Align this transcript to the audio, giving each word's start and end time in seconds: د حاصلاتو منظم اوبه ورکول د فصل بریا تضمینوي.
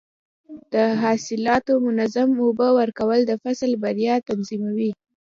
د 0.73 0.75
حاصلاتو 1.01 1.73
منظم 1.87 2.29
اوبه 2.45 2.67
ورکول 2.79 3.19
د 3.27 3.31
فصل 3.43 3.71
بریا 3.83 4.15
تضمینوي. 4.27 4.91